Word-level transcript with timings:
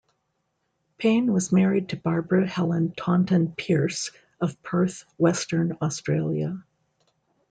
Paine 0.97 1.31
was 1.31 1.51
married 1.51 1.89
to 1.89 1.95
Barbara 1.95 2.47
Helen 2.49 2.91
Taunton 2.97 3.53
Pearse 3.55 4.09
of 4.39 4.59
Perth, 4.63 5.03
Western 5.19 5.77
Australia. 5.79 6.65